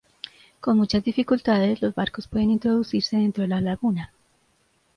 Con 0.61 0.77
muchas 0.77 1.03
dificultades, 1.03 1.79
los 1.83 1.93
barcos 1.93 2.27
pueden 2.27 2.49
introducirse 2.49 3.17
dentro 3.17 3.43
de 3.43 3.49
la 3.49 3.61
laguna. 3.61 4.11